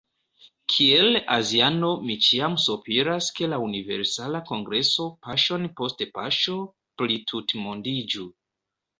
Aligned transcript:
Kiel 0.73 1.17
aziano 1.33 1.89
mi 2.05 2.13
ĉiam 2.27 2.55
sopiras 2.63 3.27
ke 3.39 3.49
la 3.51 3.59
Universala 3.65 4.41
Kongreso 4.47 5.05
paŝon 5.27 5.67
post 5.81 6.01
paŝo 6.15 6.57
plitutmondiĝu. 7.03 8.25